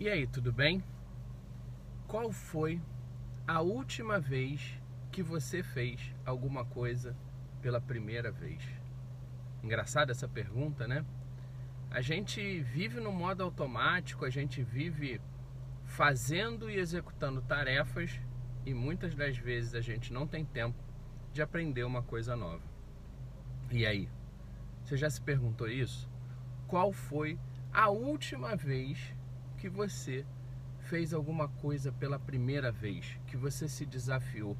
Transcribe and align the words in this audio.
E 0.00 0.08
aí, 0.08 0.28
tudo 0.28 0.52
bem? 0.52 0.80
Qual 2.06 2.30
foi 2.30 2.80
a 3.48 3.60
última 3.60 4.20
vez 4.20 4.80
que 5.10 5.24
você 5.24 5.60
fez 5.60 6.14
alguma 6.24 6.64
coisa 6.64 7.16
pela 7.60 7.80
primeira 7.80 8.30
vez? 8.30 8.62
Engraçada 9.60 10.12
essa 10.12 10.28
pergunta, 10.28 10.86
né? 10.86 11.04
A 11.90 12.00
gente 12.00 12.60
vive 12.60 13.00
no 13.00 13.10
modo 13.10 13.42
automático, 13.42 14.24
a 14.24 14.30
gente 14.30 14.62
vive 14.62 15.20
fazendo 15.84 16.70
e 16.70 16.78
executando 16.78 17.42
tarefas 17.42 18.20
e 18.64 18.72
muitas 18.72 19.16
das 19.16 19.36
vezes 19.36 19.74
a 19.74 19.80
gente 19.80 20.12
não 20.12 20.28
tem 20.28 20.44
tempo 20.44 20.78
de 21.32 21.42
aprender 21.42 21.82
uma 21.82 22.04
coisa 22.04 22.36
nova. 22.36 22.62
E 23.72 23.84
aí? 23.84 24.08
Você 24.84 24.96
já 24.96 25.10
se 25.10 25.20
perguntou 25.20 25.68
isso? 25.68 26.08
Qual 26.68 26.92
foi 26.92 27.36
a 27.72 27.90
última 27.90 28.54
vez 28.54 29.17
que 29.58 29.68
você 29.68 30.24
fez 30.78 31.12
alguma 31.12 31.48
coisa 31.48 31.92
pela 31.92 32.18
primeira 32.18 32.72
vez, 32.72 33.18
que 33.26 33.36
você 33.36 33.68
se 33.68 33.84
desafiou, 33.84 34.56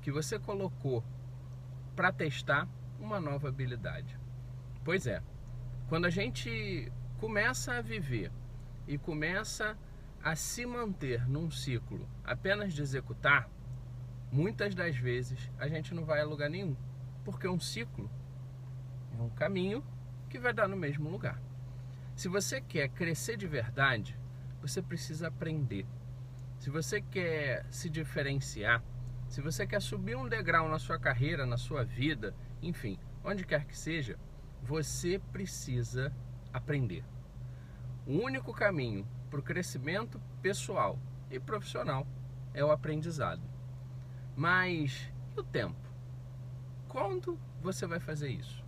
que 0.00 0.12
você 0.12 0.38
colocou 0.38 1.02
para 1.96 2.12
testar 2.12 2.68
uma 3.00 3.18
nova 3.18 3.48
habilidade. 3.48 4.16
Pois 4.84 5.06
é, 5.06 5.22
quando 5.88 6.04
a 6.04 6.10
gente 6.10 6.92
começa 7.18 7.74
a 7.74 7.82
viver 7.82 8.30
e 8.86 8.96
começa 8.98 9.76
a 10.22 10.36
se 10.36 10.64
manter 10.64 11.28
num 11.28 11.50
ciclo 11.50 12.08
apenas 12.22 12.72
de 12.72 12.82
executar, 12.82 13.48
muitas 14.30 14.74
das 14.74 14.96
vezes 14.96 15.50
a 15.58 15.66
gente 15.66 15.94
não 15.94 16.04
vai 16.04 16.20
a 16.20 16.24
lugar 16.24 16.48
nenhum, 16.48 16.76
porque 17.24 17.48
um 17.48 17.58
ciclo 17.58 18.10
é 19.18 19.22
um 19.22 19.30
caminho 19.30 19.84
que 20.28 20.38
vai 20.38 20.52
dar 20.52 20.68
no 20.68 20.76
mesmo 20.76 21.10
lugar. 21.10 21.40
Se 22.14 22.28
você 22.28 22.60
quer 22.60 22.88
crescer 22.88 23.36
de 23.36 23.46
verdade, 23.46 24.18
você 24.62 24.80
precisa 24.80 25.26
aprender. 25.26 25.84
Se 26.58 26.70
você 26.70 27.02
quer 27.02 27.66
se 27.68 27.90
diferenciar, 27.90 28.82
se 29.28 29.40
você 29.40 29.66
quer 29.66 29.82
subir 29.82 30.16
um 30.16 30.28
degrau 30.28 30.68
na 30.68 30.78
sua 30.78 30.98
carreira, 30.98 31.44
na 31.44 31.58
sua 31.58 31.84
vida, 31.84 32.32
enfim, 32.62 32.96
onde 33.24 33.44
quer 33.44 33.64
que 33.64 33.76
seja, 33.76 34.16
você 34.62 35.18
precisa 35.32 36.14
aprender. 36.52 37.04
O 38.06 38.12
único 38.12 38.52
caminho 38.52 39.06
para 39.28 39.40
o 39.40 39.42
crescimento 39.42 40.20
pessoal 40.40 40.96
e 41.28 41.40
profissional 41.40 42.06
é 42.54 42.64
o 42.64 42.70
aprendizado. 42.70 43.42
Mas 44.36 45.12
e 45.36 45.40
o 45.40 45.42
tempo? 45.42 45.90
Quando 46.88 47.36
você 47.60 47.86
vai 47.86 47.98
fazer 47.98 48.28
isso? 48.28 48.64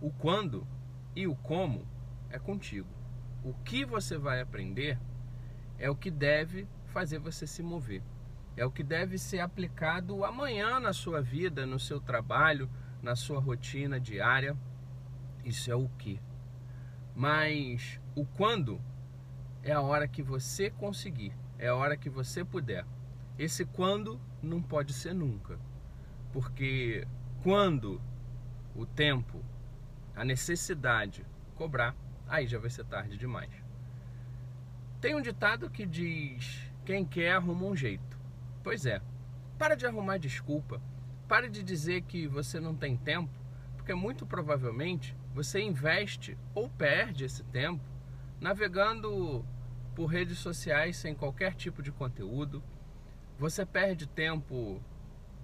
O 0.00 0.10
quando 0.10 0.66
e 1.14 1.26
o 1.26 1.34
como 1.36 1.86
é 2.28 2.38
contigo 2.38 2.88
o 3.44 3.54
que 3.64 3.84
você 3.84 4.18
vai 4.18 4.40
aprender 4.40 4.98
é 5.78 5.90
o 5.90 5.96
que 5.96 6.10
deve 6.10 6.66
fazer 6.86 7.18
você 7.18 7.46
se 7.46 7.62
mover. 7.62 8.02
É 8.56 8.64
o 8.64 8.70
que 8.70 8.82
deve 8.82 9.18
ser 9.18 9.40
aplicado 9.40 10.24
amanhã 10.24 10.80
na 10.80 10.92
sua 10.92 11.20
vida, 11.20 11.66
no 11.66 11.78
seu 11.78 12.00
trabalho, 12.00 12.70
na 13.02 13.14
sua 13.14 13.38
rotina 13.38 14.00
diária. 14.00 14.56
Isso 15.44 15.70
é 15.70 15.74
o 15.74 15.88
que. 15.98 16.20
Mas 17.14 18.00
o 18.14 18.24
quando 18.24 18.80
é 19.62 19.72
a 19.72 19.80
hora 19.80 20.08
que 20.08 20.22
você 20.22 20.70
conseguir, 20.70 21.32
é 21.58 21.68
a 21.68 21.74
hora 21.74 21.96
que 21.96 22.08
você 22.08 22.44
puder. 22.44 22.86
Esse 23.38 23.64
quando 23.64 24.18
não 24.42 24.62
pode 24.62 24.92
ser 24.92 25.14
nunca. 25.14 25.58
Porque 26.32 27.06
quando 27.42 28.00
o 28.74 28.86
tempo, 28.86 29.44
a 30.14 30.24
necessidade 30.24 31.26
cobrar, 31.54 31.94
aí 32.26 32.46
já 32.46 32.58
vai 32.58 32.70
ser 32.70 32.84
tarde 32.84 33.16
demais. 33.16 33.50
Tem 35.00 35.14
um 35.14 35.22
ditado 35.22 35.70
que 35.70 35.86
diz: 35.86 36.70
quem 36.84 37.04
quer 37.04 37.32
arruma 37.32 37.66
um 37.66 37.76
jeito. 37.76 38.18
Pois 38.62 38.86
é, 38.86 39.00
para 39.58 39.74
de 39.74 39.86
arrumar 39.86 40.18
desculpa, 40.18 40.80
para 41.28 41.48
de 41.48 41.62
dizer 41.62 42.02
que 42.02 42.26
você 42.26 42.58
não 42.60 42.74
tem 42.74 42.96
tempo, 42.96 43.32
porque 43.76 43.94
muito 43.94 44.26
provavelmente 44.26 45.16
você 45.34 45.60
investe 45.60 46.36
ou 46.54 46.68
perde 46.68 47.24
esse 47.24 47.44
tempo 47.44 47.84
navegando 48.40 49.44
por 49.94 50.06
redes 50.06 50.38
sociais 50.38 50.96
sem 50.96 51.14
qualquer 51.14 51.54
tipo 51.54 51.82
de 51.82 51.90
conteúdo. 51.90 52.62
Você 53.38 53.64
perde 53.64 54.06
tempo 54.06 54.80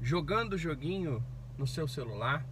jogando 0.00 0.58
joguinho 0.58 1.24
no 1.56 1.66
seu 1.66 1.86
celular. 1.86 2.44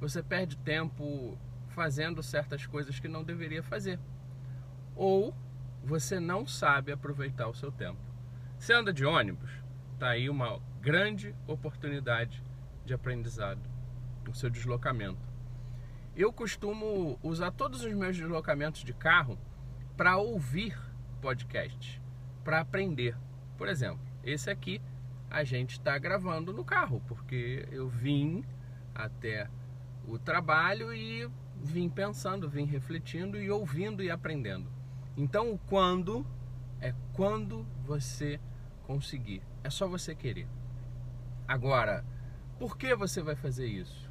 Você 0.00 0.22
perde 0.22 0.56
tempo 0.58 1.38
fazendo 1.78 2.24
certas 2.24 2.66
coisas 2.66 2.98
que 2.98 3.06
não 3.06 3.22
deveria 3.22 3.62
fazer. 3.62 4.00
Ou 4.96 5.32
você 5.84 6.18
não 6.18 6.44
sabe 6.44 6.90
aproveitar 6.90 7.46
o 7.46 7.54
seu 7.54 7.70
tempo. 7.70 8.00
Você 8.58 8.72
anda 8.72 8.92
de 8.92 9.06
ônibus, 9.06 9.48
está 9.94 10.08
aí 10.08 10.28
uma 10.28 10.60
grande 10.80 11.36
oportunidade 11.46 12.42
de 12.84 12.92
aprendizado 12.92 13.60
no 14.26 14.34
seu 14.34 14.50
deslocamento. 14.50 15.20
Eu 16.16 16.32
costumo 16.32 17.16
usar 17.22 17.52
todos 17.52 17.84
os 17.84 17.94
meus 17.94 18.16
deslocamentos 18.16 18.82
de 18.82 18.92
carro 18.92 19.38
para 19.96 20.16
ouvir 20.16 20.76
podcasts, 21.22 22.00
para 22.42 22.58
aprender. 22.58 23.16
Por 23.56 23.68
exemplo, 23.68 24.00
esse 24.24 24.50
aqui 24.50 24.82
a 25.30 25.44
gente 25.44 25.74
está 25.74 25.96
gravando 25.96 26.52
no 26.52 26.64
carro, 26.64 27.00
porque 27.06 27.68
eu 27.70 27.88
vim 27.88 28.44
até 28.92 29.48
o 30.08 30.18
trabalho 30.18 30.92
e 30.92 31.30
vim 31.62 31.88
pensando, 31.88 32.48
vim 32.48 32.64
refletindo 32.64 33.40
e 33.40 33.50
ouvindo 33.50 34.02
e 34.02 34.10
aprendendo. 34.10 34.70
Então, 35.16 35.52
o 35.52 35.58
quando 35.58 36.26
é 36.80 36.94
quando 37.12 37.66
você 37.84 38.40
conseguir. 38.84 39.42
É 39.64 39.70
só 39.70 39.86
você 39.88 40.14
querer. 40.14 40.48
Agora, 41.46 42.04
por 42.58 42.76
que 42.76 42.94
você 42.94 43.22
vai 43.22 43.34
fazer 43.34 43.66
isso? 43.66 44.08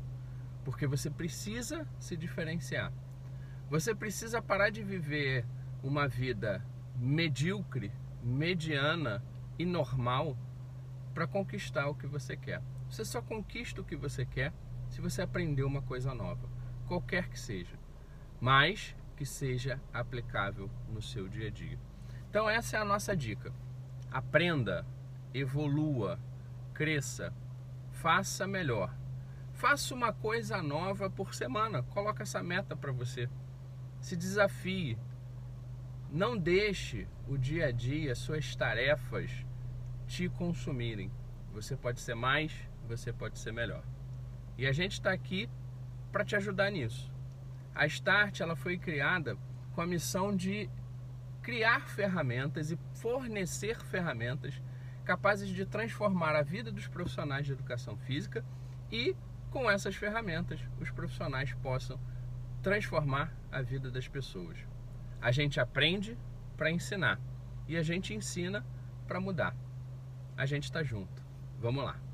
Porque 0.65 0.85
você 0.85 1.09
precisa 1.09 1.87
se 1.99 2.17
diferenciar. 2.17 2.91
Você 3.69 3.95
precisa 3.95 4.41
parar 4.41 4.69
de 4.69 4.83
viver 4.83 5.45
uma 5.81 6.07
vida 6.07 6.65
medíocre, 6.95 7.91
mediana 8.23 9.23
e 9.57 9.65
normal 9.65 10.37
para 11.13 11.27
conquistar 11.27 11.87
o 11.87 11.95
que 11.95 12.07
você 12.07 12.35
quer. 12.35 12.61
Você 12.89 13.05
só 13.05 13.21
conquista 13.21 13.81
o 13.81 13.85
que 13.85 13.95
você 13.95 14.25
quer 14.25 14.53
se 14.89 15.01
você 15.01 15.21
aprender 15.21 15.63
uma 15.63 15.81
coisa 15.81 16.13
nova 16.13 16.56
qualquer 16.87 17.29
que 17.29 17.39
seja, 17.39 17.77
mas 18.39 18.95
que 19.15 19.25
seja 19.25 19.79
aplicável 19.93 20.69
no 20.89 21.01
seu 21.01 21.27
dia 21.27 21.47
a 21.47 21.51
dia. 21.51 21.77
Então 22.29 22.49
essa 22.49 22.77
é 22.77 22.79
a 22.79 22.85
nossa 22.85 23.15
dica. 23.15 23.53
Aprenda, 24.11 24.85
evolua, 25.33 26.19
cresça, 26.73 27.33
faça 27.91 28.47
melhor. 28.47 28.95
Faça 29.53 29.93
uma 29.93 30.13
coisa 30.13 30.61
nova 30.61 31.09
por 31.09 31.33
semana. 31.33 31.81
Coloque 31.81 32.21
essa 32.21 32.43
meta 32.43 32.75
para 32.75 32.91
você. 32.91 33.27
Se 33.99 34.15
desafie. 34.15 34.97
Não 36.11 36.37
deixe 36.37 37.07
o 37.27 37.37
dia 37.37 37.67
a 37.67 37.71
dia, 37.71 38.15
suas 38.15 38.55
tarefas 38.55 39.45
te 40.05 40.29
consumirem. 40.29 41.11
Você 41.51 41.75
pode 41.75 41.99
ser 41.99 42.15
mais, 42.15 42.53
você 42.87 43.11
pode 43.11 43.39
ser 43.39 43.51
melhor. 43.51 43.83
E 44.57 44.65
a 44.65 44.71
gente 44.71 44.93
está 44.93 45.11
aqui 45.11 45.49
para 46.17 46.25
te 46.25 46.35
ajudar 46.35 46.71
nisso. 46.71 47.13
A 47.75 47.85
Start 47.85 48.39
ela 48.39 48.55
foi 48.55 48.75
criada 48.75 49.37
com 49.75 49.81
a 49.81 49.85
missão 49.85 50.35
de 50.35 50.67
criar 51.43 51.87
ferramentas 51.89 52.71
e 52.71 52.79
fornecer 52.95 53.79
ferramentas 53.83 54.59
capazes 55.05 55.47
de 55.47 55.63
transformar 55.63 56.35
a 56.35 56.41
vida 56.41 56.71
dos 56.71 56.87
profissionais 56.87 57.45
de 57.45 57.51
educação 57.51 57.95
física 57.97 58.43
e 58.91 59.15
com 59.51 59.69
essas 59.69 59.95
ferramentas 59.95 60.59
os 60.81 60.89
profissionais 60.89 61.53
possam 61.53 61.99
transformar 62.63 63.31
a 63.51 63.61
vida 63.61 63.91
das 63.91 64.07
pessoas. 64.07 64.57
A 65.21 65.31
gente 65.31 65.59
aprende 65.59 66.17
para 66.57 66.71
ensinar 66.71 67.19
e 67.67 67.77
a 67.77 67.83
gente 67.83 68.11
ensina 68.15 68.65
para 69.07 69.19
mudar. 69.19 69.55
A 70.35 70.47
gente 70.47 70.63
está 70.63 70.81
junto. 70.81 71.23
Vamos 71.59 71.83
lá. 71.83 72.06